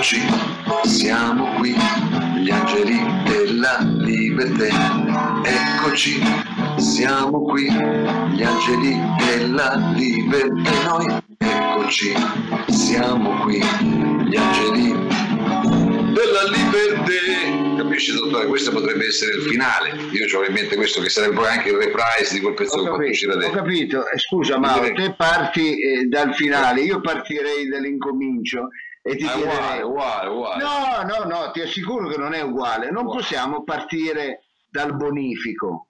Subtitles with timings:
[0.00, 0.22] Eccoci,
[0.84, 1.74] siamo qui,
[2.38, 5.42] gli angeli della libertà.
[5.44, 6.22] Eccoci,
[6.78, 10.70] siamo qui, gli angeli della libertà.
[10.88, 12.14] Noi, eccoci,
[12.70, 14.88] siamo qui, gli angeli
[16.14, 17.76] della libertà.
[17.76, 18.46] Capisci, dottore?
[18.46, 19.90] Questo potrebbe essere il finale.
[20.12, 22.84] Io ho in mente questo che sarebbe poi anche il reprise di quel pezzo Ho
[22.84, 23.62] che capito, ho dentro.
[23.62, 24.08] capito.
[24.08, 28.68] Eh, scusa Mauro, te parti eh, dal finale, io partirei dall'incomincio
[29.02, 29.82] e ti È uguale, direi...
[29.82, 30.62] uguale, uguale.
[30.62, 32.90] No, no, no, ti assicuro che non è uguale.
[32.90, 35.86] Non possiamo partire dal bonifico.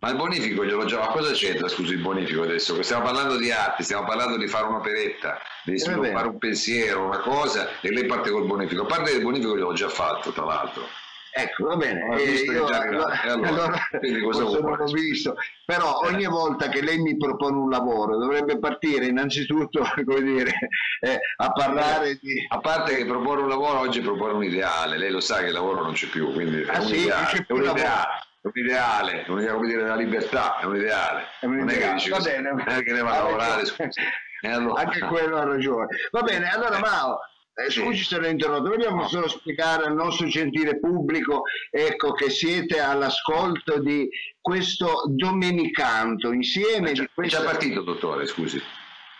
[0.00, 2.74] Ma il bonifico glielo già, ma cosa c'entra, scusi, il bonifico adesso?
[2.74, 7.18] Che Stiamo parlando di arte, stiamo parlando di fare un'operetta, di sviluppare un pensiero, una
[7.18, 8.84] cosa, e lei parte col bonifico.
[8.84, 10.86] A parte del bonifico gliel'ho già fatto, tra l'altro.
[11.32, 13.22] Ecco, va bene, Ho eh, io- già arriva.
[13.22, 13.88] E allora?
[14.02, 15.34] Non l'ho visto,
[15.64, 20.52] però ogni volta che lei mi propone un lavoro dovrebbe partire innanzitutto, come dire,
[21.00, 22.44] eh, a parlare di...
[22.48, 25.52] A parte che proporre un lavoro oggi propone un ideale, lei lo sa che il
[25.52, 27.62] lavoro non c'è più, quindi è Ah un sì, non ideale, c'è è più un
[27.62, 27.78] lavoro.
[27.80, 28.08] ideale,
[28.42, 31.24] è un ideale, è un ideale, come dire, della libertà, è un ideale.
[31.40, 32.50] È un non è che dici va bene.
[32.50, 33.62] non è che ne va a lavorare,
[34.50, 34.80] allora?
[34.82, 35.86] Anche quello ha ragione.
[36.10, 36.80] Va bene, allora Eh.
[36.80, 37.18] Mao,
[37.66, 39.08] eh, scusi se l'ho interrotto, vogliamo No.
[39.08, 44.08] solo spiegare al nostro gentile pubblico ecco, che siete all'ascolto di
[44.40, 47.38] questo domenicanto insieme È già, di è questa...
[47.38, 48.60] già partito, dottore, scusi.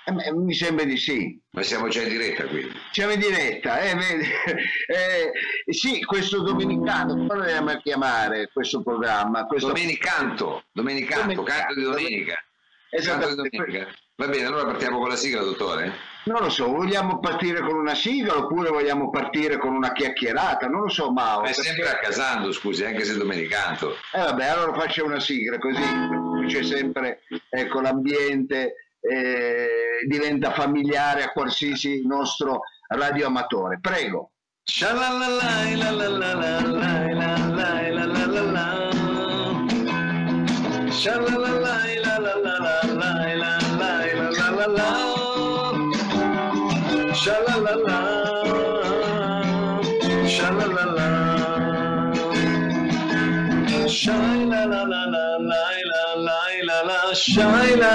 [0.06, 1.38] Eh, mi sembra di sì.
[1.50, 2.72] Ma siamo già in diretta quindi.
[2.91, 3.94] Siamo in diretta, eh?
[4.91, 9.46] Eh, sì, questo domenicano, come lo dobbiamo chiamare questo programma?
[9.46, 9.68] Questo...
[9.68, 12.44] Domenicanto, domenicanto, Domenicanto, canto di domenica.
[12.91, 13.50] Esattamente.
[13.56, 13.86] domenica.
[14.16, 16.08] Va bene, allora partiamo con la sigla, dottore?
[16.24, 20.66] Non lo so, vogliamo partire con una sigla oppure vogliamo partire con una chiacchierata?
[20.66, 21.41] Non lo so, Mao.
[21.41, 23.94] Ma è sempre a casando, scusi, anche se domenicanto.
[24.12, 25.83] Eh vabbè, allora faccio una sigla così
[26.46, 33.78] c'è sempre ecco, l'ambiente eh, diventa familiare a qualsiasi nostro radioamatore.
[33.80, 34.33] Prego.
[34.62, 35.90] Shalalalai, la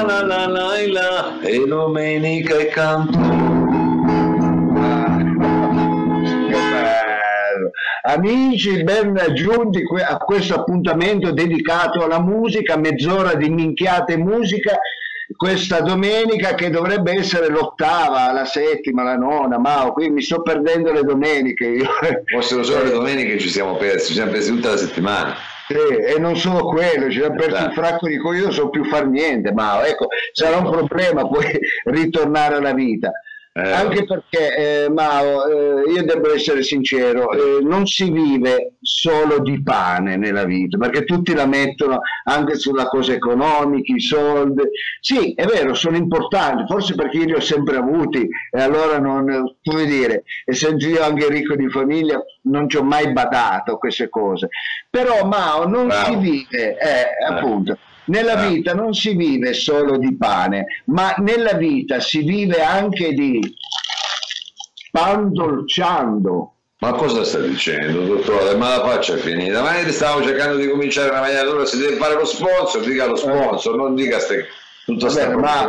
[0.03, 3.53] la la la la e domenica e canto.
[8.07, 14.78] Amici, ben giunti a questo appuntamento dedicato alla musica, mezz'ora di minchiate musica.
[15.35, 20.91] Questa domenica che dovrebbe essere l'ottava, la settima, la nona, ma qui mi sto perdendo
[20.91, 21.66] le domeniche.
[21.66, 21.89] Io.
[22.25, 25.35] Fossero solo le domeniche ci siamo persi, ci siamo persi tutta la settimana.
[25.67, 27.65] Sì, e non solo quello, ci persi Esatto.
[27.65, 31.27] un fracco di cose, io non so più far niente, ma ecco, sarà un problema
[31.27, 31.45] poi
[31.85, 33.11] ritornare alla vita.
[33.57, 39.39] Eh, Anche perché, eh, Mao, eh, io devo essere sincero, eh, non si vive solo
[39.39, 44.61] di pane nella vita, perché tutti la mettono anche sulla cosa economica, i soldi.
[44.99, 49.55] Sì, è vero, sono importanti, forse perché io li ho sempre avuti e allora non,
[49.63, 54.09] come dire, essendo io anche ricco di famiglia, non ci ho mai badato a queste
[54.09, 54.49] cose.
[54.89, 56.11] Però, Mao, non Bravo.
[56.11, 57.77] si vive, eh, appunto.
[58.05, 58.53] Nella Bravo.
[58.53, 63.39] vita non si vive solo di pane, ma nella vita si vive anche di
[64.91, 66.51] pan dolciando.
[66.79, 68.55] Ma cosa sta dicendo, dottore?
[68.55, 69.61] Ma la faccia è finita.
[69.61, 73.05] Ma noi stavo cercando di cominciare una maniera, allora si deve fare lo sponsor, dica
[73.05, 74.45] lo sponsor, non dica ste,
[74.85, 75.68] tutta sta ma-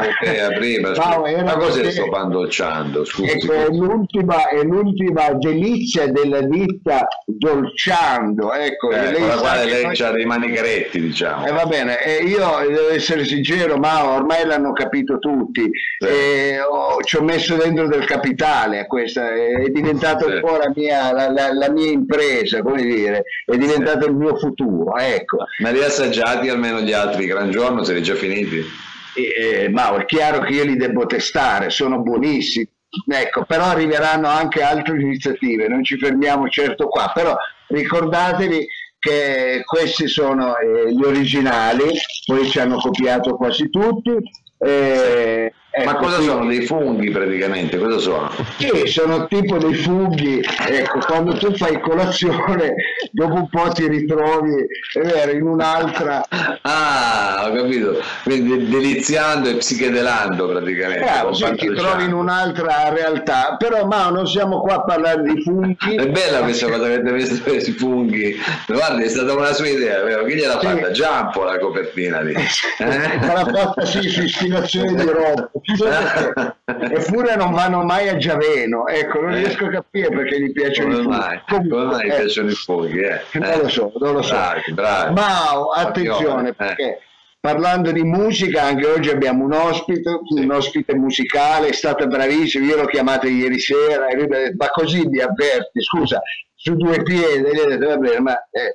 [0.56, 0.90] prima.
[0.90, 3.04] Ma era Ma cos'è perché- sto pandolciando?
[3.04, 3.30] Scusi.
[3.30, 8.52] Ecco, è l'ultima, è l'ultima delizia della ditta dolciando.
[8.52, 11.46] Ecco, Eh, lei con la quale lei noi- ha dei manicheretti, diciamo.
[11.46, 12.38] Eh, va bene, eh, io
[12.68, 15.68] devo essere sincero, ma ormai l'hanno capito tutti.
[15.98, 20.32] Eh, ho- ci ho messo dentro del capitale a questa, è diventata Sì.
[20.32, 24.36] un po' la mia, la, la- la mia impresa, come dire, è diventato il mio
[24.36, 24.96] futuro.
[24.96, 25.38] Ecco.
[25.62, 28.84] Ma li ha assaggiati almeno gli altri Gran Giorno, se li già finiti?
[29.16, 32.68] E, ma è chiaro che io li devo testare, sono buonissimi.
[33.08, 37.36] Ecco, però arriveranno anche altre iniziative, non ci fermiamo certo qua, però
[37.68, 38.66] ricordatevi
[38.98, 41.84] che questi sono eh, gli originali,
[42.24, 44.12] poi ci hanno copiato quasi tutti.
[44.58, 46.24] eh, Ma ecco, cosa sì.
[46.24, 46.46] sono?
[46.46, 47.78] Dei funghi praticamente?
[47.78, 48.30] Cosa sono?
[48.58, 52.74] Sì, sono tipo dei funghi, ecco, quando tu fai colazione,
[53.10, 56.24] dopo un po' ti ritrovi, è vero, in un'altra...
[56.62, 58.00] Ah, ho capito?
[58.22, 61.04] Quindi deliziando e psichedelando praticamente.
[61.04, 65.42] Bravo, sì, ti trovi in un'altra realtà, però ma non siamo qua a parlare di
[65.42, 65.96] funghi.
[65.96, 68.36] È bella questa cosa che avete messo i funghi,
[68.66, 70.24] guarda è stata una sua idea, vero?
[70.24, 70.66] Chi gliel'ha sì.
[70.66, 70.90] fatta?
[70.90, 72.34] Giampo la copertina lì.
[72.34, 73.26] Eh?
[73.26, 75.50] l'ha fatta sì, su ispirazione di Rob.
[75.66, 81.16] Eppure non vanno mai a Giaveno, ecco, non riesco a capire perché gli piacciono come
[81.34, 81.68] i funghi.
[81.68, 83.00] Come mai gli eh, piacciono i funghi?
[83.00, 83.20] Eh?
[83.32, 84.34] Non lo so, non lo so.
[84.34, 85.14] Bravi, bravi.
[85.14, 87.00] Ma attenzione, perché
[87.46, 92.76] parlando di musica, anche oggi abbiamo un ospite, un ospite musicale, è stato bravissimo, io
[92.76, 96.20] l'ho chiamato ieri sera e lui mi ha detto, ma così mi avverti, scusa,
[96.54, 98.72] su due piedi, gli ho detto, va bene, ma è,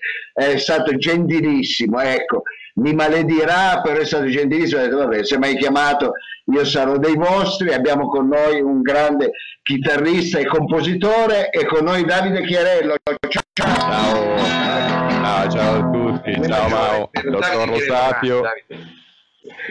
[0.53, 2.43] è stato gentilissimo, ecco,
[2.75, 6.13] mi maledirà, però è stato gentilissimo, ho detto, vabbè, se mi hai chiamato
[6.45, 9.31] io sarò dei vostri, abbiamo con noi un grande
[9.61, 12.95] chitarrista e compositore e con noi Davide Chiarello.
[13.29, 14.37] Ciao, ciao.
[14.37, 18.41] ciao, ciao a tutti, ciao Mao, dottor Rosapio.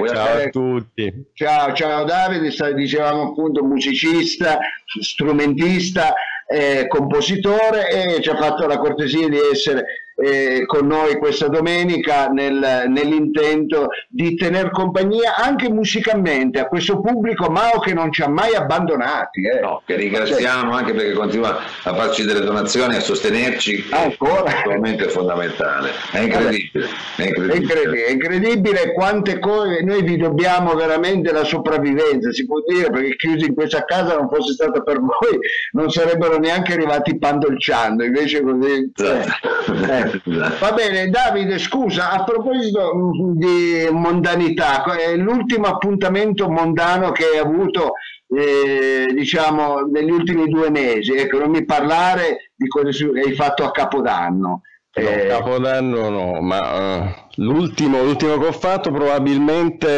[0.06, 1.30] Ciao a tutti.
[1.34, 6.14] Ciao, ciao Davide, dicevamo appunto musicista, strumentista,
[6.46, 12.28] eh, compositore e ci ha fatto la cortesia di essere eh, con noi questa domenica
[12.28, 18.28] nel, nell'intento di tenere compagnia anche musicalmente a questo pubblico Mao che non ci ha
[18.28, 19.40] mai abbandonati.
[19.40, 19.60] Eh.
[19.60, 24.62] No, che ringraziamo anche perché continua a farci delle donazioni, a sostenerci, ancora.
[24.62, 25.90] È fondamentale.
[26.10, 26.86] È incredibile.
[27.16, 27.52] È incredibile.
[27.52, 32.90] È incredibile, è incredibile quante cose noi vi dobbiamo veramente la sopravvivenza, si può dire,
[32.90, 35.38] perché chiusi in questa casa non fosse stata per voi,
[35.72, 38.90] non sarebbero neanche arrivati pandolciando, invece così...
[38.94, 39.72] Esatto.
[39.72, 40.09] Eh,
[40.58, 44.84] Va bene, Davide, scusa, a proposito mm, di mondanità,
[45.16, 47.92] l'ultimo appuntamento mondano che hai avuto,
[48.28, 53.70] eh, diciamo, negli ultimi due mesi, ecco, non mi parlare di cosa hai fatto a
[53.70, 54.62] Capodanno.
[54.92, 55.26] No, eh...
[55.28, 59.88] Capodanno no, ma uh, l'ultimo, l'ultimo, che ho fatto probabilmente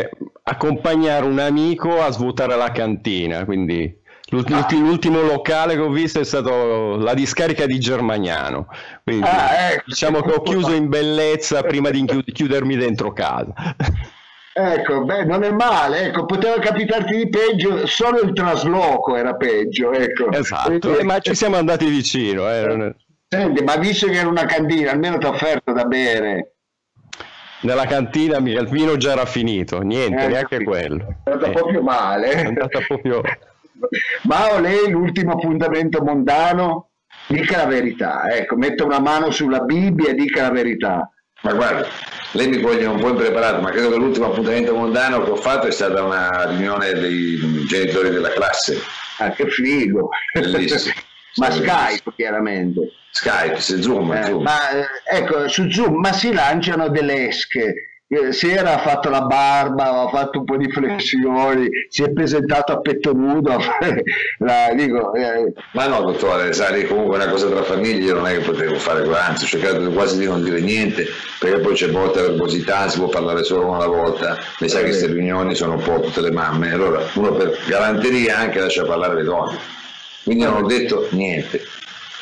[0.00, 0.10] è
[0.42, 3.97] accompagnare un amico a svuotare la cantina, quindi
[4.30, 4.66] L'ultimo, ah.
[4.72, 8.66] l'ultimo locale che ho visto è stato la discarica di Germagnano.
[9.02, 9.84] Quindi, ah, ecco.
[9.86, 13.52] Diciamo che ho chiuso in bellezza prima di chiudermi dentro casa.
[14.52, 19.92] Ecco, beh, non è male, ecco, poteva capitarti di peggio, solo il trasloco era peggio,
[19.92, 20.32] ecco.
[20.32, 21.04] Esatto, Quindi...
[21.04, 22.50] ma ci siamo andati vicino.
[22.50, 22.94] Eh.
[23.28, 26.54] Senti, ma visto che era una cantina, almeno ti ha offerto da bere.
[27.60, 31.06] Nella cantina il vino già era finito, niente, eh, neanche quello.
[31.24, 31.52] È andata eh.
[31.52, 32.30] proprio male.
[32.30, 33.22] È andata proprio...
[34.22, 36.90] Ma lei l'ultimo appuntamento mondano?
[37.26, 41.12] Dica la verità, ecco, metta una mano sulla Bibbia e dica la verità.
[41.42, 41.86] Ma guarda,
[42.32, 45.66] lei mi coglie un po' impreparato, ma credo che l'ultimo appuntamento mondano che ho fatto
[45.66, 48.80] è stata una riunione dei genitori della classe.
[49.18, 50.08] Ah, che figo!
[50.32, 50.94] Bellissimo.
[51.36, 52.92] ma Skype, chiaramente.
[53.12, 54.42] Skype, se Zoom, eh, Zoom.
[54.42, 54.58] Ma
[55.04, 57.74] ecco, su Zoom, ma si lanciano delle esche eh,
[58.30, 62.80] si era fatto la barba, ha fatto un po' di flessioni, si è presentato a
[62.80, 63.58] petto nudo.
[64.38, 65.52] la, dico, eh.
[65.72, 69.44] Ma no, dottore, sai, comunque una cosa tra famiglie non è che potevo fare, anzi,
[69.44, 71.06] ho cercato quasi di non dire niente,
[71.38, 75.08] perché poi c'è molta verbosità, si può parlare solo una volta, mi sa che queste
[75.08, 79.24] riunioni sono un po' tutte le mamme, allora uno per galanteria anche lascia parlare le
[79.24, 79.58] donne.
[80.24, 81.62] Quindi non ho detto niente.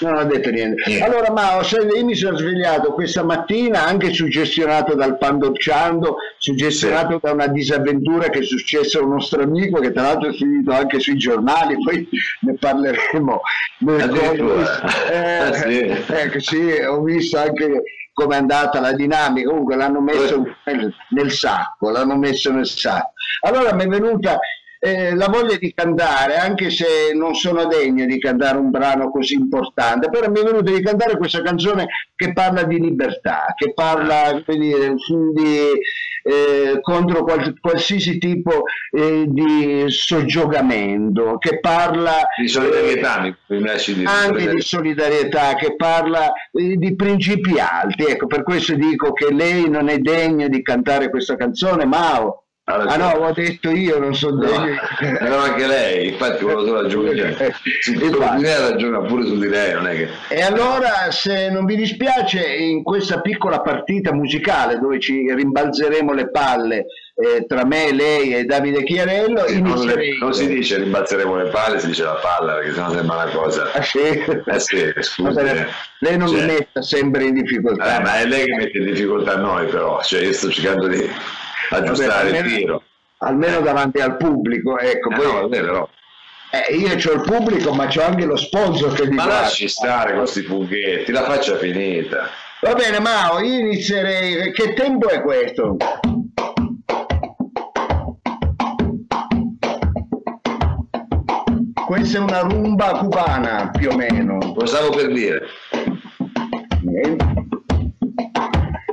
[0.00, 0.82] Non ho detto niente.
[0.86, 1.04] niente.
[1.04, 7.18] Allora, Mao, io mi sono svegliato questa mattina anche suggestionato dal Pandocciando, suggestionato sì.
[7.22, 10.72] da una disavventura che è successa a un nostro amico, che tra l'altro è finito
[10.72, 12.08] anche sui giornali, poi
[12.40, 13.40] ne parleremo.
[15.10, 15.78] Eh, ah, sì.
[16.06, 17.82] Ecco, sì, ho visto anche
[18.12, 23.12] come è andata la dinamica, comunque l'hanno messo nel, nel sacco, l'hanno messo nel sacco.
[23.42, 24.38] Allora mi è venuta
[24.86, 29.34] eh, la voglia di cantare, anche se non sono degno di cantare un brano così
[29.34, 34.40] importante, però mi è venuto di cantare questa canzone che parla di libertà, che parla
[34.46, 34.94] dire,
[35.34, 35.58] di,
[36.22, 38.62] eh, contro qual- qualsiasi tipo
[38.92, 46.76] eh, di soggiogamento, che parla di solidarietà, mi, di anche di solidarietà, che parla eh,
[46.76, 48.04] di principi alti.
[48.04, 52.96] Ecco, per questo dico che lei non è degna di cantare questa canzone, Mao Ah
[52.96, 57.54] no, ho detto io, non so no, no, anche lei, infatti volevo solo aggiungere.
[57.80, 60.08] Su, di lei ragiona pure su di lei, non è che...
[60.30, 66.28] E allora, se non vi dispiace, in questa piccola partita musicale dove ci rimbalzeremo le
[66.28, 70.18] palle eh, tra me, lei e Davide Chiarello, sì, inizierei...
[70.18, 73.70] Non, si dice rimbalzeremo le palle, si dice la palla, perché sennò sembra una cosa...
[73.74, 74.00] Ah sì?
[74.00, 75.38] Eh sì, scusi.
[75.38, 75.66] Eh.
[76.00, 76.40] Lei non cioè...
[76.40, 77.96] mi metta sempre in difficoltà.
[77.96, 81.08] Eh, ma è lei che mette in difficoltà noi però, cioè io sto cercando di
[81.70, 82.82] aggiustare Vabbè, almeno, il tiro.
[83.18, 85.10] Almeno davanti al pubblico, ecco.
[85.10, 85.88] Eh poi, no, però.
[86.50, 89.40] Eh, io ho il pubblico, ma c'ho anche lo sponsor che mi Ma guarda.
[89.42, 92.28] lasci stare questi funghetti, la faccia finita.
[92.60, 94.52] Va bene, Mao, io inizierei.
[94.52, 95.76] Che tempo è questo?
[101.86, 104.38] Questa è una rumba cubana, più o meno.
[104.54, 105.46] Lo stavo per dire.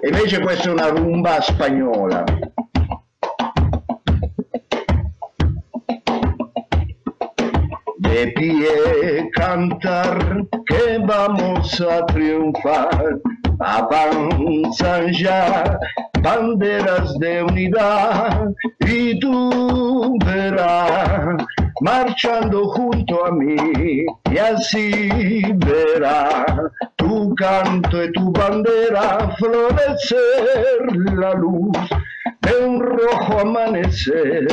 [0.01, 2.23] E invece questa è una rumba spagnola.
[8.13, 13.19] De pie cantar que vamos a triunfar,
[13.59, 15.79] avanzan ya
[16.21, 21.43] banderas de unidad y tú verás
[21.81, 26.55] marchando junto a mí y así verás.
[26.97, 31.77] Tu canto y tu bandera florecer la luz
[32.43, 34.47] de un rojo amanecer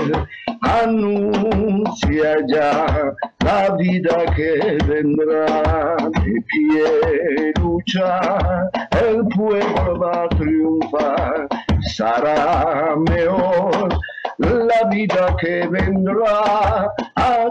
[0.61, 3.12] anuncia ya
[3.44, 5.97] la vida que vendrá.
[5.97, 6.44] De
[9.00, 11.49] el pueblo va a triunfar
[11.80, 13.88] será mejor
[14.50, 17.47] la vida que vendrá a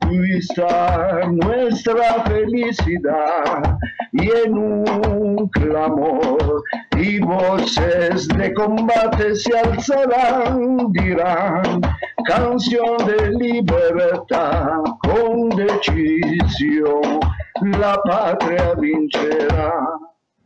[0.00, 3.78] conquistar nuestra felicidad
[4.12, 6.62] y en un clamor
[6.96, 11.80] y voces de combate se alzarán, dirán,
[12.24, 17.20] canción de libertad con decisión,
[17.60, 19.74] la patria vincerá.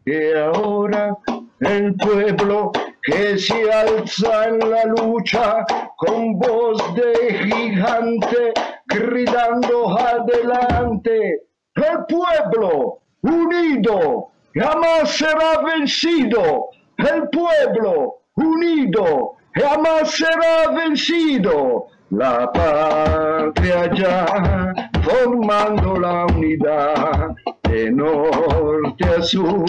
[0.05, 1.17] Y ahora
[1.61, 2.73] el pueblo
[3.07, 5.65] que se alza en la lucha
[5.97, 8.53] con voz de gigante,
[8.87, 11.43] gritando adelante,
[11.77, 24.75] el pueblo unido jamás será vencido, el pueblo unido jamás será vencido, la patria ya
[25.03, 29.65] formando la unidad de norte a sur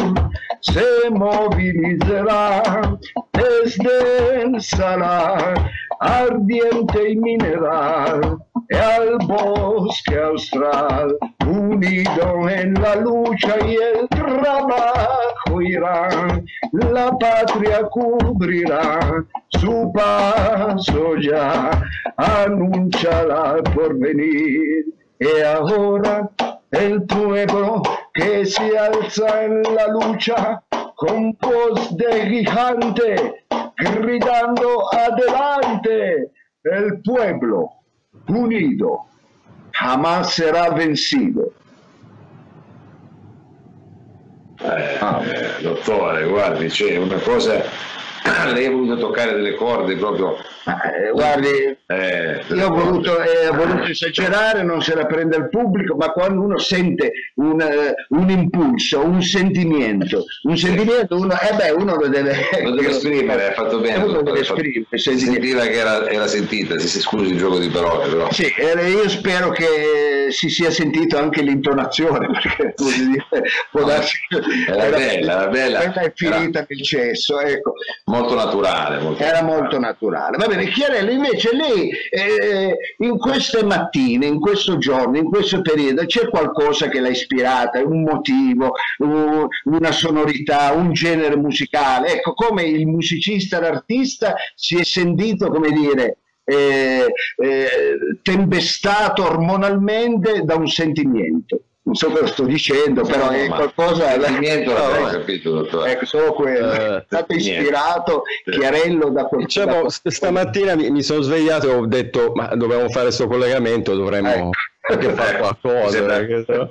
[0.71, 2.97] se movilizará
[3.33, 8.38] desde el salar ardiente y mineral
[8.71, 19.00] al bosque austral unido en la lucha y el trabajo irán la patria cubrirá
[19.50, 21.71] su paso ya
[22.17, 24.86] anunciará por venir.
[25.19, 26.29] Y ahora
[26.71, 27.81] el pueblo
[28.13, 30.62] que se alza en la lucha
[30.95, 33.45] con voz de gigante,
[33.77, 36.31] gritando adelante,
[36.63, 37.69] el pueblo
[38.27, 39.05] unido
[39.71, 41.51] jamás será vencido.
[44.59, 45.21] Eh, ah.
[45.24, 47.63] eh, dottore, guardi, c'è una cosa
[48.53, 50.36] lei ha voluto toccare delle corde proprio.
[50.38, 51.48] Eh, guardi,
[51.88, 56.12] eh, io ho voluto, eh, ho voluto, esagerare, non se la prende il pubblico, ma
[56.12, 61.96] quando uno sente un, uh, un impulso, un sentimento, un sentimento, uno, eh beh, uno
[61.96, 64.03] lo deve, lo deve esprimere, ha fatto bene.
[64.03, 64.86] Uno lo esprimere.
[64.98, 68.31] Sentiva che era, era, sentita, si, si scusi il gioco di parole però.
[68.31, 73.25] Sì, io spero che si sia sentito anche l'intonazione, perché dire,
[73.72, 74.17] può no, darsi...
[74.67, 75.79] Era, era bella, era bella.
[75.79, 76.65] È finita era...
[76.67, 77.74] nel cesso, ecco
[78.19, 79.00] molto naturale.
[79.01, 79.59] Molto Era naturale.
[79.59, 80.38] molto naturale.
[80.38, 86.05] Va bene, Chiarello invece lei eh, in queste mattine, in questo giorno, in questo periodo
[86.05, 92.13] c'è qualcosa che l'ha ispirata, un motivo, un, una sonorità, un genere musicale.
[92.13, 97.05] Ecco, come il musicista, l'artista si è sentito, come dire, eh,
[97.43, 97.69] eh,
[98.21, 104.17] tempestato ormonalmente da un sentimento non so cosa sto dicendo, no, però è qualcosa...
[104.17, 105.91] Niente, no, no, capito, dottore.
[105.91, 106.67] Ecco, solo quello.
[106.67, 108.60] Uh, è stato ispirato, niente.
[108.60, 109.46] chiarello da quel...
[109.46, 110.12] Diciamo, da...
[110.12, 114.50] stamattina mi, mi, sono svegliato e ho detto, ma dobbiamo fare questo collegamento, dovremmo ecco.
[114.89, 116.03] anche fare qualcosa.
[116.03, 116.70] perché,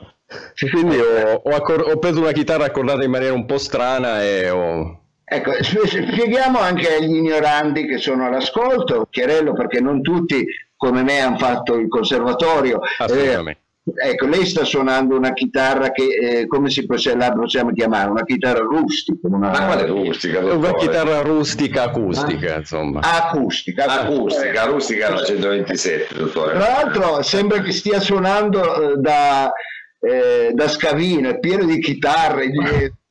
[0.71, 4.51] quindi ho, ho, accor- ho, preso una chitarra accordata in maniera un po' strana e
[4.51, 5.01] ho...
[5.25, 10.45] Ecco, spieghiamo anche agli ignoranti che sono all'ascolto, Chiarello, perché non tutti
[10.77, 12.81] come me hanno fatto il conservatorio.
[12.99, 13.61] Assolutamente.
[13.61, 18.11] Eh, Ecco, lei sta suonando una chitarra che, eh, come si la possiamo chiamare?
[18.11, 19.29] Una chitarra rustica.
[19.29, 20.41] Una, Ma quale rustica?
[20.41, 20.57] Dottore?
[20.57, 22.59] Una chitarra rustica acustica, ah.
[22.59, 23.01] insomma.
[23.01, 23.87] Acustica.
[23.87, 26.59] Acustica, rustica alla 127, dottore.
[26.59, 29.53] Tra l'altro sembra che stia suonando eh, da,
[30.01, 32.59] eh, da scavino, è pieno di chitarre, di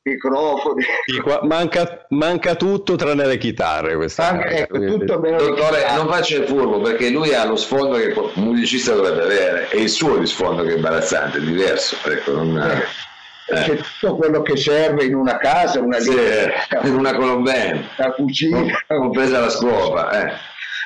[0.06, 0.84] microfoni.
[1.42, 3.96] Manca, manca, tutto tranne le chitarre.
[3.96, 8.44] Manca, ecco, tutto Dottore, non faccia il furbo perché lui ha lo sfondo che un
[8.44, 11.96] musicista dovrebbe avere e il suo di sfondo che è imbarazzante, è diverso.
[12.08, 13.04] Ecco, non, eh.
[13.48, 13.62] Eh.
[13.62, 16.10] C'è tutto quello che serve in una casa, una sì,
[16.82, 20.10] in una colombina, la cucina, compresa la scopa.
[20.10, 20.32] Eh.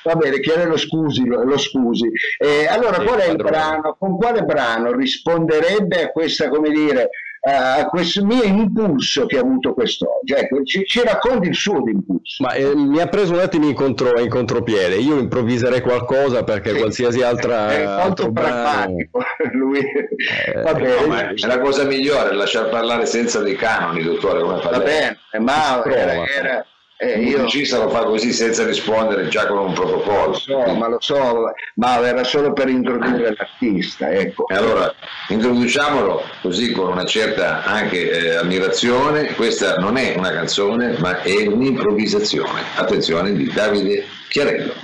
[0.02, 2.10] Va bene, chiede lo scusi, lo, lo scusi.
[2.38, 3.96] Eh, allora, sì, qual è il brano?
[3.98, 7.08] Con quale brano risponderebbe a questa, come dire,
[7.42, 10.34] a questo mio impulso che ha avuto quest'oggi.
[10.34, 12.42] Ecco, ci, ci racconti il suo impulso.
[12.42, 14.96] Ma eh, mi ha preso un attimo in, contro, in contropiede.
[14.96, 16.78] Io improvviserei qualcosa perché sì.
[16.78, 17.70] qualsiasi altra.
[17.72, 19.22] È molto pragmatico.
[19.52, 19.78] Lui...
[19.80, 24.40] Eh, Vabbè, no, è la cosa migliore, lasciar parlare senza dei canoni, dottore.
[24.40, 26.66] Come fa Va bene, ma era, era,
[27.02, 27.36] eh, io...
[27.36, 30.26] Il regista lo fa così senza rispondere già con un protocollo.
[30.26, 34.10] Lo so, ma lo so, ma era solo per introdurre l'artista.
[34.10, 34.46] Ecco.
[34.48, 34.92] E allora
[35.28, 39.34] introduciamolo così con una certa anche eh, ammirazione.
[39.34, 42.60] Questa non è una canzone, ma è un'improvvisazione.
[42.76, 44.74] Attenzione di Davide Chiarello.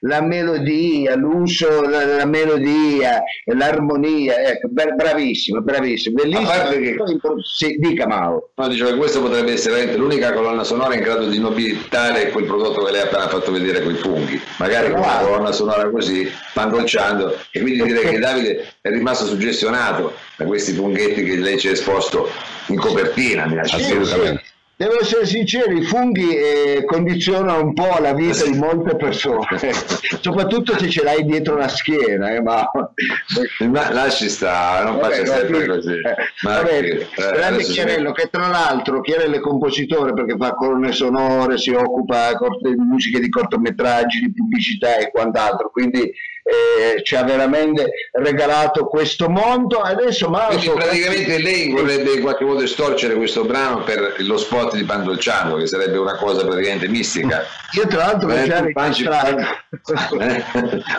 [0.00, 6.48] La melodia, l'uso della melodia, l'armonia, ecco, bravissimo, bravissimo, bellissimo.
[6.48, 6.96] A parte che...
[7.56, 8.50] Sì, dica Mao.
[8.54, 12.44] No, dicevo che questo potrebbe essere veramente l'unica colonna sonora in grado di nobilitare quel
[12.44, 14.40] prodotto che lei ha appena fatto vedere con i funghi.
[14.58, 20.14] Magari con una colonna sonora così, pangolciando, e quindi direi che Davide è rimasto suggestionato
[20.36, 22.30] da questi funghetti che lei ci ha esposto
[22.68, 24.42] in copertina, assolutamente.
[24.42, 24.56] Sì, sì.
[24.78, 29.72] Devo essere sincero, i funghi eh, condizionano un po' la vita di molte persone,
[30.22, 32.30] soprattutto se ce l'hai dietro la schiena.
[32.30, 32.70] Eh, ma...
[33.70, 35.94] ma lasci stare, non faccia sempre così.
[35.94, 41.58] Eh, vabbè, che, grande Chiarello, che tra l'altro Chiarello è compositore perché fa colonne sonore,
[41.58, 42.30] si occupa
[42.62, 46.08] di musiche di cortometraggi, di pubblicità e quant'altro, quindi
[46.48, 49.80] eh, ci ha veramente regalato questo mondo.
[49.80, 54.74] Adesso Mauro, Quindi praticamente lei vorrebbe in qualche modo estorcere questo brano per lo spot
[54.74, 57.44] di Pandolciano, che sarebbe una cosa praticamente mistica.
[57.72, 59.36] Io tra l'altro eh, già registrato.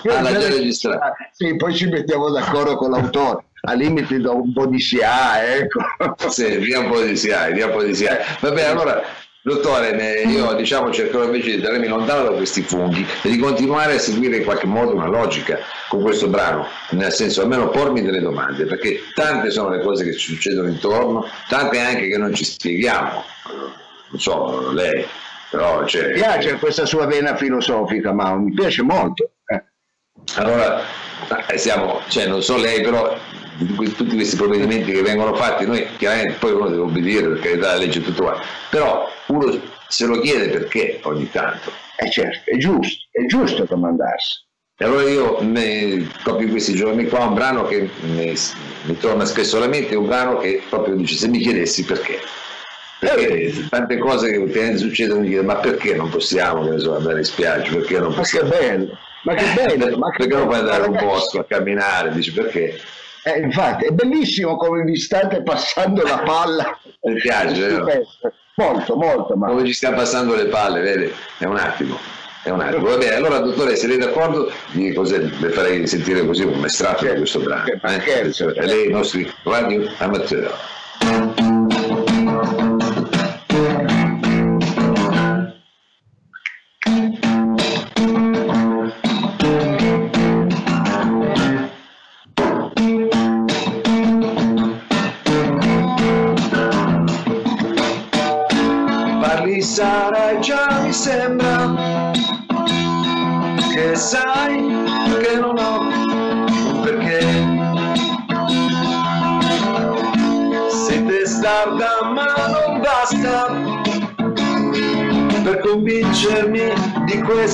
[0.03, 1.15] L'ha già registrato.
[1.31, 3.45] Sì, poi ci mettiamo d'accordo con l'autore.
[3.61, 5.81] Al limite do un po' di SIA, ecco.
[6.29, 8.19] Sì, via un po' di SIA, via un po' di SIA.
[8.39, 9.03] Vabbè, allora
[9.41, 13.97] Dottore, io diciamo, cercherò invece di tenermi lontano da questi funghi e di continuare a
[13.99, 18.65] seguire in qualche modo una logica con questo brano, nel senso almeno pormi delle domande,
[18.65, 23.23] perché tante sono le cose che ci succedono intorno, tante anche che non ci spieghiamo,
[24.09, 25.05] non so, lei,
[25.49, 26.07] però c'è...
[26.07, 29.31] Mi piace questa sua vena filosofica, ma mi piace molto.
[29.45, 29.63] Eh.
[30.35, 30.81] Allora,
[31.47, 33.17] eh, siamo, cioè non so lei, però
[33.95, 37.99] tutti questi provvedimenti che vengono fatti, noi chiaramente poi uno deve obbedire perché la legge
[37.99, 41.71] è tutto qua, però uno se lo chiede perché ogni tanto.
[41.97, 44.47] Eh certo, è giusto, è giusto domandarsi.
[44.81, 48.33] E allora io ne, proprio in questi giorni qua un brano che mi,
[48.83, 52.19] mi torna spesso alla mente, è un brano che proprio dice se mi chiedessi perché.
[52.99, 53.67] Perché eh.
[53.69, 57.19] tante cose che ultimamente succedono mi chiedo ma perché non possiamo che ne so, andare
[57.19, 58.49] in spiaggia, perché non possiamo...
[59.23, 59.97] Ma che bello, ma che bello!
[59.97, 60.37] ma che perché bello.
[60.37, 62.79] non puoi andare a un bosco a camminare, dici perché?
[63.23, 66.79] Eh, infatti è bellissimo come vi state passando la palla.
[67.03, 67.81] Mi piace?
[68.55, 69.35] Molto, molto.
[69.35, 69.47] Ma...
[69.47, 71.11] Come ci stiamo passando le palle, vedi?
[71.37, 71.97] È un attimo.
[72.43, 72.89] È un attimo.
[72.89, 74.51] Va bene, allora dottore, se lei è d'accordo,
[74.93, 77.65] cos'è, le farei sentire così un estratto di questo brano.
[77.67, 78.31] Eh?
[78.31, 78.53] Certo.
[78.61, 81.48] lei i nostri radio amatori.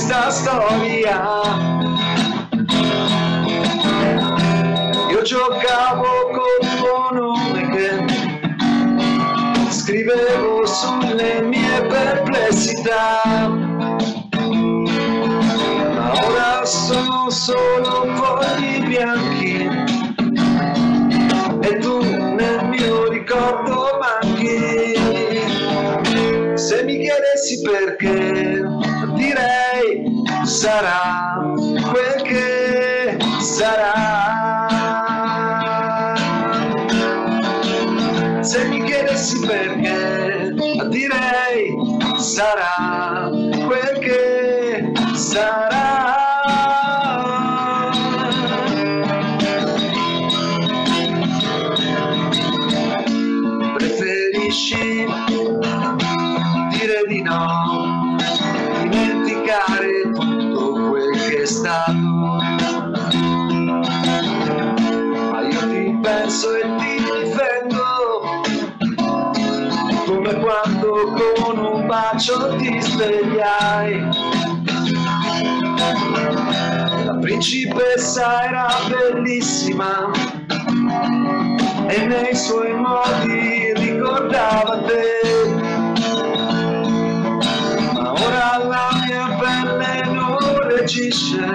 [0.06, 1.45] Questa storia.
[30.76, 31.15] Sarà quel
[72.16, 74.08] bacio ti svegliai.
[77.04, 80.12] La principessa era bellissima
[81.88, 85.24] e nei suoi modi ricordava te.
[87.94, 90.38] Ma ora la mia pelle non
[90.70, 91.46] reagisce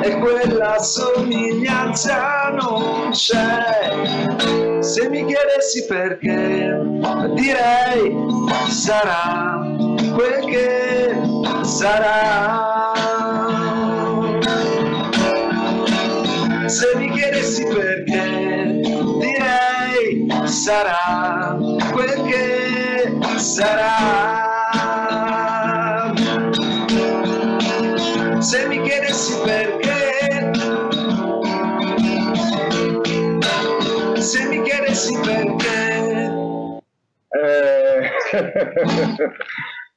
[0.00, 4.63] e quella somiglianza non c'è.
[4.94, 6.78] Se mi chiedessi perché,
[7.34, 8.14] direi
[8.68, 9.58] sarà
[10.14, 11.16] quel che
[11.64, 12.92] sarà.
[16.66, 18.80] Se mi chiedessi perché,
[19.18, 21.56] direi sarà
[21.90, 24.12] quel che sarà.
[28.38, 29.93] Se mi chiedessi perché,
[34.94, 36.02] chiedessi perché,
[37.36, 38.10] Eh,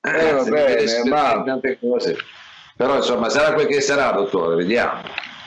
[0.01, 2.17] eh, va bene, ma tante cose.
[2.75, 5.01] Però insomma sarà quel che sarà, dottore, vediamo.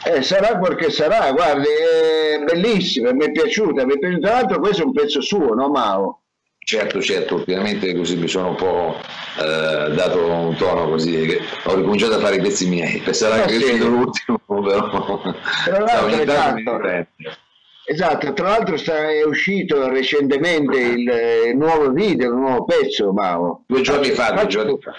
[0.04, 4.26] eh, sarà quel che sarà, guardi, è bellissima, mi è piaciuta, mi è piaciuta.
[4.28, 6.20] Tra l'altro questo è un pezzo suo, no Mao?
[6.62, 8.96] Certo, certo, ultimamente così mi sono un po'
[9.40, 13.46] eh, dato un tono così, che ho ricominciato a fare i pezzi miei, sarà Eh,
[13.46, 13.78] che sì.
[13.78, 15.20] l'ultimo, però
[15.64, 16.80] Tra l'altro,
[17.90, 18.32] esatto.
[18.32, 23.64] tra l'altro è uscito recentemente il, eh, nuovo video, il nuovo pezzo, Mao.
[23.66, 24.94] Due giorni fa, due giorni fa.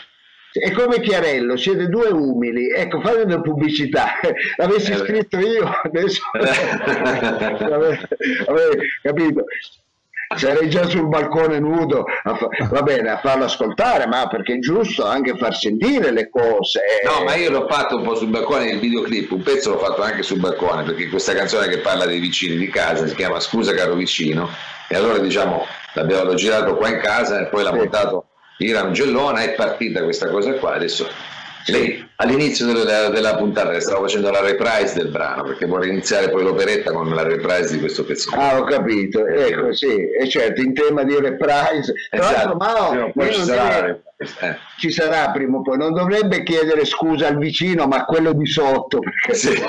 [0.53, 4.19] È come Chiarello, siete due umili, ecco fate una pubblicità,
[4.57, 7.97] l'avessi Eh, scritto io adesso avrei,
[8.45, 9.45] avrei capito,
[10.37, 15.05] sarei già sul balcone nudo, fa- va bene, a farlo ascoltare, ma perché è giusto
[15.05, 16.81] anche far sentire le cose.
[17.05, 20.01] No, ma io l'ho fatto un po' sul balcone nel videoclip, un pezzo l'ho fatto
[20.01, 23.73] anche sul balcone, perché questa canzone che parla dei vicini di casa si chiama Scusa
[23.73, 24.49] caro vicino,
[24.87, 27.77] e allora diciamo l'abbiamo girato qua in casa e poi l'ha Sì.
[27.77, 28.25] montato
[28.59, 31.07] Iram Gellona, è partita questa cosa qua, adesso
[31.67, 36.43] lei all'inizio della, della puntata stavo facendo la reprise del brano, perché vorrei iniziare poi
[36.43, 38.31] l'operetta con la reprise di questo pezzo.
[38.35, 43.05] Ah, ho capito, ecco sì, e certo, in tema di reprise, tra l'altro Mao, Prima
[43.05, 44.57] o poi ci sarà deve- eh.
[44.77, 48.45] ci sarà prima o poi, non dovrebbe chiedere scusa al vicino, ma a quello di
[48.45, 49.61] sotto, perché Sì.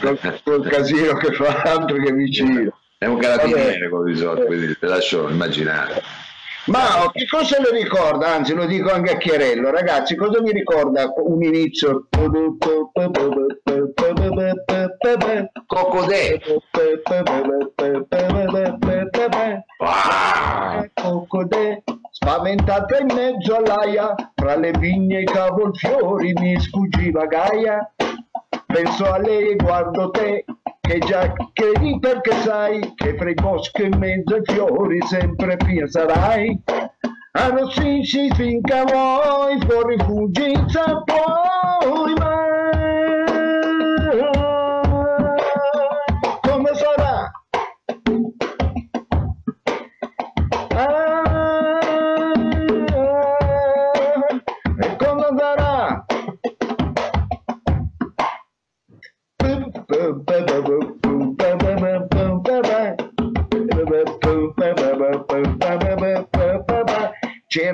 [0.00, 2.78] col, col casino che fa altro che vicino.
[2.98, 6.02] È un carabiniere quello di sotto, quindi te lascio immaginare.
[6.66, 8.34] Ma che cosa le ricorda?
[8.34, 12.08] Anzi, lo dico anche a Chiarello, ragazzi, cosa mi ricorda un inizio?
[15.66, 16.40] Cocodè!
[20.94, 27.94] Cocodè, spaventata in mezzo all'aia, tra le vigne e i cavolfiori mi sfuggiva Gaia.
[28.66, 30.44] Penso a lei e guardo te,
[30.86, 35.86] che già credi perché sai che fra i boschi in mezzo ai fiori sempre mia
[35.88, 36.58] sarai.
[37.32, 42.55] Arrossisci finché vuoi, fuori fuggizza puoi mai.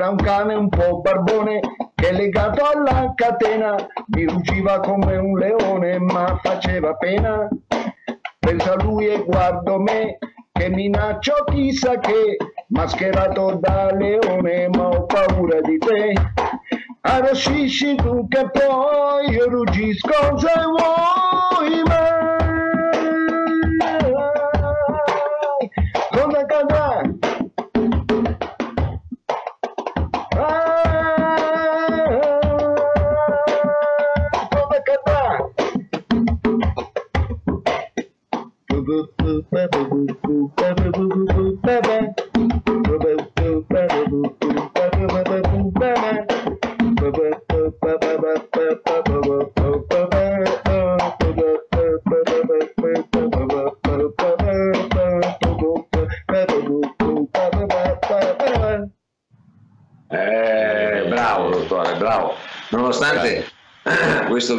[0.03, 1.61] C'era un cane un po' barbone
[1.95, 7.49] che legato alla catena mi ruggiva come un leone ma faceva pena.
[8.41, 10.19] Pensa lui e guardo me
[10.51, 12.37] che minaccio chissà che
[12.71, 16.15] mascherato da leone ma ho paura di te.
[17.03, 22.02] Arrossisci tu che poi io ruggisco se vuoi mai.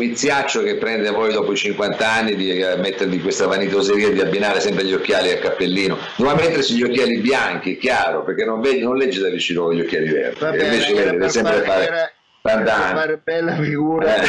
[0.07, 4.59] Viziaccio che prende poi dopo i 50 anni di eh, mettergli questa vanitoseria di abbinare
[4.59, 8.95] sempre gli occhiali a cappellino, doveva mettersi gli occhiali bianchi, chiaro, perché non, vedi, non
[8.95, 12.11] legge da vicino con gli occhiali verdi, e bene, invece vedi, deve sempre fare- era-
[12.41, 14.27] per fare bella figura Eh.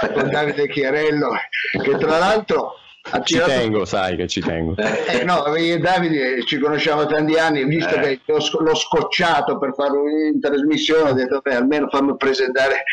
[0.00, 1.30] con, con Davide Chiarello,
[1.82, 2.74] che tra l'altro
[3.10, 4.74] ha Ci tirato tengo, sai che ci tengo.
[5.08, 8.00] Eh, no, io e Davide ci conosciamo da tanti anni, visto Eh.
[8.00, 9.96] che l'ho, l'ho scocciato per fare
[10.32, 12.84] in trasmissione, ho detto beh, almeno fammi presentare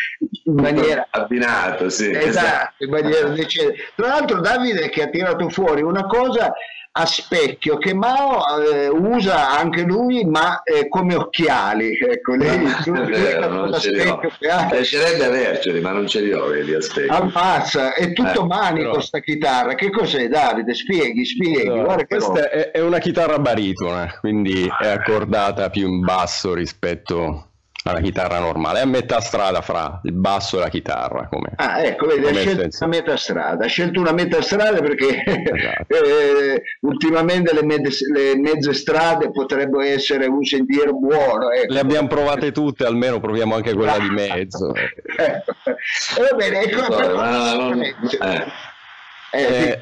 [0.46, 2.10] in maniera abbinato, sì.
[2.12, 3.76] esatto, in maniera decente.
[3.96, 6.54] Tra l'altro Davide che ha tirato fuori una cosa
[6.98, 11.98] a specchio che Mao eh, usa anche lui, ma eh, come occhiali.
[11.98, 14.04] Ecco, lei È vero, non cosa ce li ho.
[14.18, 14.66] specchio che ha.
[14.70, 17.18] Piacerebbe averceli, ma non ce li ho, vedi, aspetta.
[17.18, 19.76] Ammazza, è tutto Eh, manico però- sta chitarra.
[19.76, 20.74] Che cos'è Davide?
[20.74, 21.64] Spieghi, spieghi.
[21.68, 22.06] Guarda roba.
[22.06, 27.50] questa è, è una chitarra baritona, quindi è accordata più in basso rispetto
[27.88, 28.80] alla chitarra normale.
[28.80, 31.28] È a metà strada fra il basso e la chitarra.
[31.28, 31.52] Come...
[31.56, 32.86] Ah, ecco, vedi, ha Come scelto senso.
[32.86, 35.94] una metà strada, ha scelto una metà strada perché Esatto.
[35.94, 41.52] eh, ultimamente le, med- le mezze strade potrebbero essere un sentiero buono.
[41.52, 41.74] Ecco.
[41.74, 44.74] Le abbiamo provate tutte, almeno proviamo anche quella di mezzo.
[44.74, 45.54] Ecco.
[46.18, 48.46] E va bene, ecco, eh, eh.
[49.32, 49.82] eh, Eh,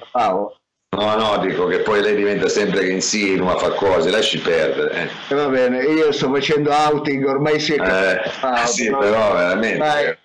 [0.96, 5.10] No, no, dico che poi lei diventa sempre che insinua, fa cose, lasci perdere.
[5.30, 5.34] eh.
[5.36, 9.00] va bene, io sto facendo outing, ormai si è Eh, Paolo, sì, no?
[9.00, 9.82] però veramente.
[9.82, 10.18] Ormai,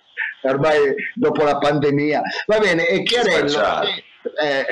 [0.42, 2.20] ormai dopo la pandemia.
[2.46, 3.60] Va bene, e Chiarello,
[4.42, 4.66] eh,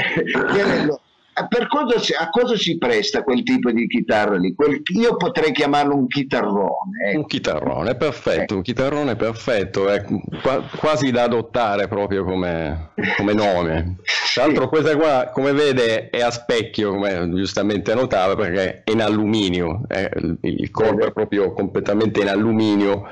[0.52, 1.00] Chiarello,
[1.48, 4.54] per cosa a cosa si presta quel tipo di chitarra lì?
[4.54, 7.10] Quel- io potrei chiamarlo un chitarrone.
[7.10, 7.18] ecco.
[7.18, 10.02] Un chitarrone perfetto, un chitarrone perfetto, è
[10.42, 13.96] qua- quasi da adottare proprio come, come nome.
[14.32, 19.00] Tra l'altro questa qua, come vede, è a specchio, come giustamente notava, perché è in
[19.02, 23.08] alluminio, è- il, il corpo è proprio completamente in alluminio,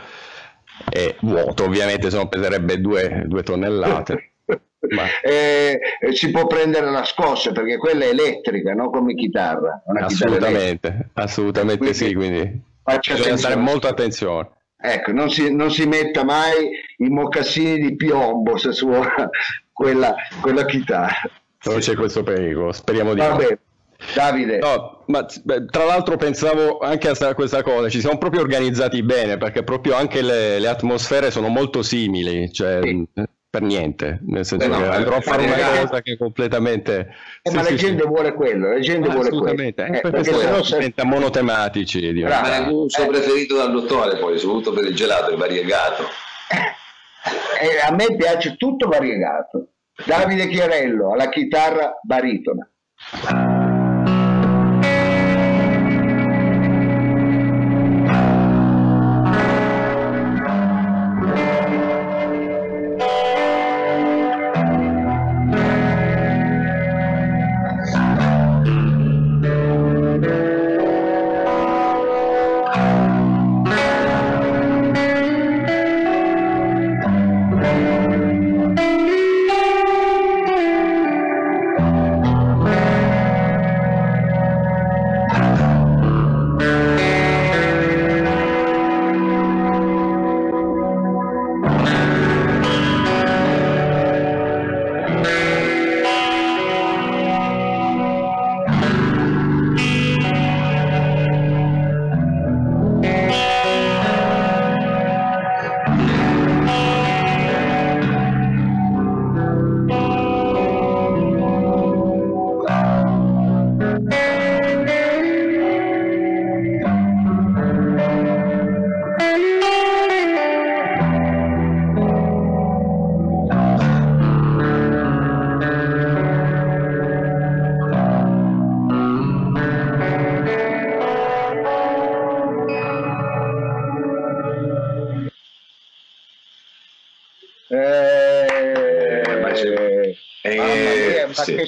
[0.90, 4.30] è vuoto, ovviamente se no peserebbe due, due tonnellate.
[5.22, 8.90] Eh, eh, si può prendere la scossa perché quella è elettrica, no?
[8.90, 9.82] come chitarra.
[9.86, 10.06] Una chitarra.
[10.06, 14.50] Assolutamente, assolutamente sì, quindi Faccia bisogna stare molto attenzione.
[14.76, 19.30] Ecco, non si, non si metta mai i mocassini di piombo se suona
[19.72, 21.30] quella, quella chitarra.
[21.64, 23.28] Non c'è questo pericolo, speriamo di no.
[23.28, 23.58] Vabbè,
[24.14, 28.42] Davide, No, ma beh, tra l'altro pensavo anche a sta- questa cosa, ci siamo proprio
[28.42, 33.08] organizzati bene perché proprio anche le, le atmosfere sono molto simili, cioè Sì.
[33.56, 36.02] Eh, per niente, nel senso Eh no, che eh, andrò a fare una perché- cosa
[36.02, 36.98] che è completamente...
[37.42, 37.84] Eh, Sì, ma sì, la sì.
[37.86, 39.44] gente vuole quello, la gente Ah, vuole quello.
[39.44, 42.12] assolutamente, eh, Eh, perché perché sennò se- diventa monotematici.
[42.12, 42.48] Bravo.
[42.48, 43.06] Ma il gusto Eh.
[43.06, 46.04] preferito dal dottore, poi, soprattutto per il gelato, è variegato.
[47.60, 49.68] Eh, a me piace tutto variegato.
[50.04, 52.68] Davide Chiarello alla chitarra baritona.
[53.28, 53.53] Eh,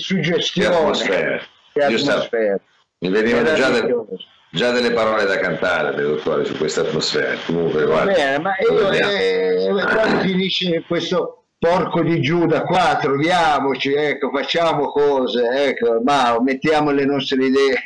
[0.07, 0.69] suggestione,
[1.73, 2.61] Che atmosfera.
[2.99, 4.17] Mi venivano già, delle- Meraviglioso.
[4.51, 7.37] già delle parole da cantare, dottore, su questa atmosfera.
[7.45, 8.13] Comunque, guarda.
[8.13, 9.11] bene, ma io Vediamo.
[9.13, 16.91] eh, quando finisce questo porco di Giuda qua, troviamoci, ecco, facciamo cose, ecco, ma mettiamo
[16.91, 17.83] le nostre idee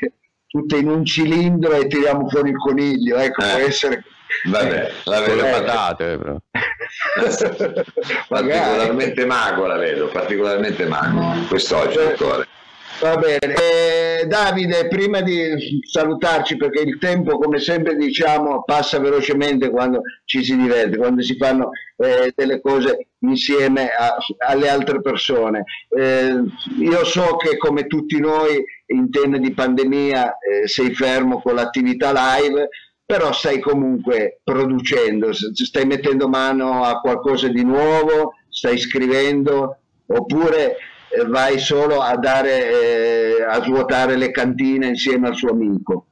[0.47, 3.49] tutte in un cilindro e tiriamo fuori il coniglio, ecco, eh.
[3.51, 4.05] può essere...
[4.45, 5.51] Vabbè, la vedo eh.
[5.51, 6.19] patate.
[8.29, 12.05] particolarmente mago la vedo, particolarmente mago quest'oggi, eh.
[12.05, 12.47] dottore.
[13.01, 19.71] Va bene, eh, Davide, prima di salutarci, perché il tempo, come sempre diciamo, passa velocemente
[19.71, 24.17] quando ci si diverte, quando si fanno eh, delle cose insieme a,
[24.51, 25.65] alle altre persone.
[25.89, 26.43] Eh,
[26.79, 32.13] io so che come tutti noi in tema di pandemia eh, sei fermo con l'attività
[32.13, 32.69] live,
[33.11, 40.77] però stai comunque producendo, stai mettendo mano a qualcosa di nuovo, stai scrivendo, oppure
[41.09, 46.07] eh, vai solo a, dare, eh, a svuotare le cantine insieme al suo amico.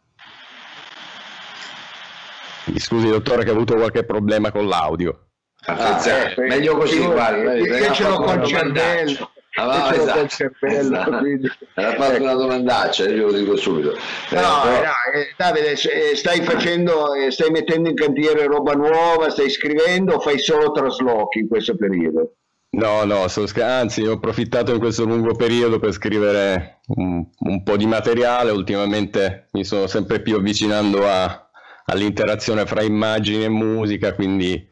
[2.65, 5.27] Mi scusi dottore che ha avuto qualche problema con l'audio.
[5.67, 9.31] Ah, eh, meglio così, guarda, io ce l'ho col cervello.
[9.59, 11.19] Ah, no, esatto, cervello, esatto.
[11.19, 11.51] Quindi...
[11.75, 12.23] Era fatto ecco.
[12.23, 13.93] una domandaccia, io lo dico subito.
[13.93, 14.83] Eh, no, però...
[14.83, 20.21] no, eh, Davide, eh, stai facendo, stai mettendo in cantiere roba nuova, stai scrivendo o
[20.21, 22.35] fai solo traslochi in questo periodo?
[22.71, 23.27] No, no,
[23.63, 29.49] anzi ho approfittato in questo lungo periodo per scrivere un, un po' di materiale, ultimamente
[29.53, 31.49] mi sono sempre più avvicinando a,
[31.87, 34.69] all'interazione fra immagini e musica, quindi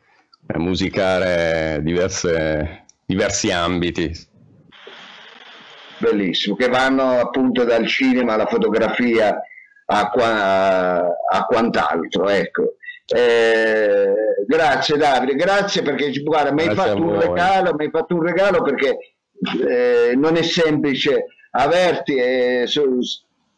[0.55, 4.35] musicare diverse, diversi ambiti.
[5.99, 9.41] Bellissimo, che vanno appunto dal cinema alla fotografia
[9.87, 12.75] a, qua, a quant'altro, ecco.
[13.07, 14.13] Eh,
[14.47, 18.63] grazie Davide, grazie perché guarda, mi hai fatto un regalo, mi hai fatto un regalo
[18.63, 18.99] perché
[19.69, 22.83] eh, non è semplice averti e so,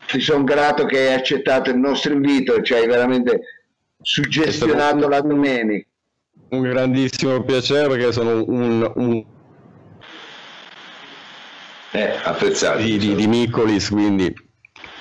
[0.07, 3.41] ti sono grato che hai accettato il nostro invito e ci hai veramente
[4.01, 5.87] suggestionato la domenica.
[6.51, 9.25] Un grandissimo piacere perché sono un, un...
[11.93, 14.35] Eh, apprezzato di, di, di Micolis, quindi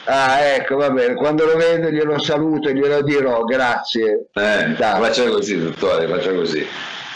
[0.10, 1.16] Ah, ecco, va bene.
[1.16, 4.30] Quando lo vedo glielo saluto e glielo dirò, grazie.
[4.34, 6.60] Eh, faccia così, dottore, faccia così.
[6.60, 6.68] Eh,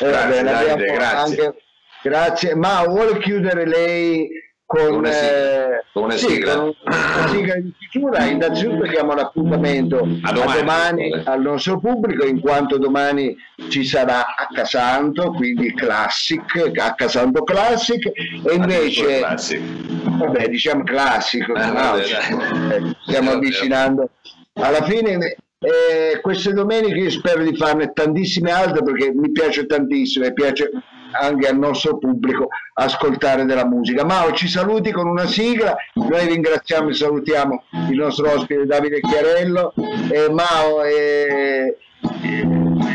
[0.10, 1.45] grazie, bene, Davide, grazie.
[1.45, 1.62] Anche...
[2.03, 2.55] grazie.
[2.55, 4.27] Ma vuole chiudere lei
[4.71, 6.55] con, una sigla, eh, una sì, sigla.
[6.55, 8.25] Con una sigla di chiusura.
[8.25, 13.36] Innanzitutto diamo l'appuntamento a domani, a domani al nostro pubblico, in quanto domani
[13.69, 21.97] ci sarà H quindi Classic, H Santo Classic, e invece, vabbè, diciamo classico, eh, no,
[21.97, 24.10] eh, stiamo avvicinando
[24.53, 25.36] alla fine.
[25.63, 30.71] Eh, queste domeniche io spero di farne tantissime altre perché mi piace tantissimo e piace
[31.12, 34.04] anche al nostro pubblico ascoltare della musica.
[34.04, 39.74] Mao ci saluti con una sigla, noi ringraziamo e salutiamo il nostro ospite Davide Chiarello.
[40.10, 41.78] Eh, Mao, eh,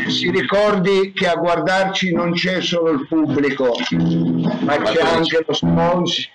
[0.07, 5.53] si ricordi che a guardarci non c'è solo il pubblico, ma, ma c'è anche lo
[5.53, 6.25] sponsor.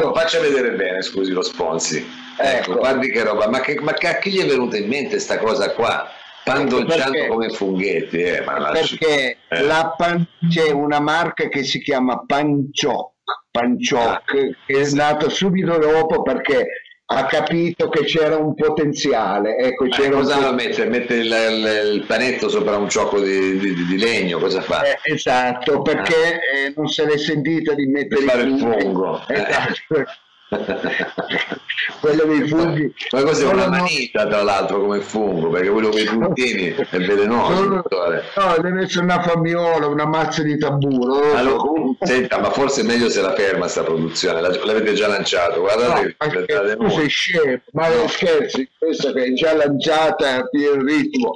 [0.00, 2.02] Lo faccia vedere bene, scusi, lo sponsor.
[2.36, 4.88] Ecco, ecco, guardi che roba, ma, che, ma che, a chi gli è venuta in
[4.88, 6.08] mente questa cosa qua?
[6.44, 9.62] Pandoggiando come funghetti, eh, perché eh.
[9.62, 13.12] la pan- c'è una marca che si chiama Pancioc,
[13.50, 16.66] Pancioc ah, che è nato subito dopo perché
[17.06, 19.56] ha capito che c'era un potenziale.
[19.56, 20.54] Ecco, c'era cosa un...
[20.54, 20.86] mette?
[20.86, 24.82] Mette il, il, il, panetto sopra un ciocco di, di, di legno, cosa fa?
[24.82, 26.66] Eh, esatto, perché ah.
[26.66, 29.22] eh, non se l'è sentita di mettere per fare il fungo.
[29.28, 30.04] Esatto.
[32.00, 36.04] quello dei funghi ma cos'è una manita tra l'altro come fungo perché quello con i
[36.04, 41.42] puntini è velenoso no, no deve essere una famiola una mazza di tamburo.
[41.42, 46.16] Lo, senta ma forse è meglio se la ferma sta produzione l'avete già lanciato guardate
[46.18, 51.32] no, tu sei scemo ma non scherzi questa che è già lanciata il ritmo.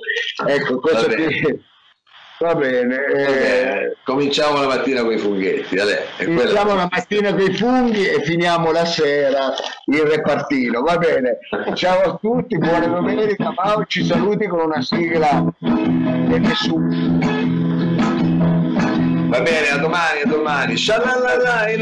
[0.46, 1.60] Ecco cosa che
[2.40, 2.94] Va bene.
[2.94, 5.76] Eh, cominciamo la mattina con i funghetti.
[6.24, 9.52] Cominciamo la mattina con i funghi e finiamo la sera
[9.86, 10.82] il repartino.
[10.82, 11.38] Va bene.
[11.74, 13.52] Ciao a tutti, buona domenica.
[13.56, 17.18] Mao ci saluti con una sigla e nessuno.
[19.28, 20.76] Va bene, a domani, a domani.
[20.76, 21.76] Shalalalai,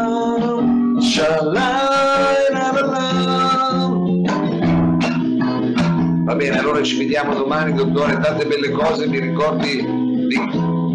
[1.01, 3.03] Sha-la-la-la-la.
[6.23, 9.94] Va bene, allora ci vediamo domani, dottore, tante belle cose, mi ricordi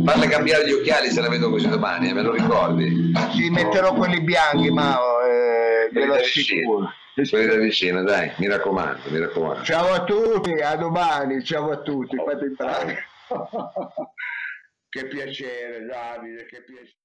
[0.05, 3.13] Farle cambiare gli occhiali se la vedo così domani, eh, me lo ricordi?
[3.33, 6.93] Sì, metterò quelli bianchi, Mao, eh, ve Quelli lo assicuro.
[7.29, 9.63] quelli da vicino, dai, mi raccomando, mi raccomando.
[9.65, 12.95] Ciao a tutti, a domani, ciao a tutti, fate bravi.
[14.89, 16.99] che piacere, Davide, che piacere.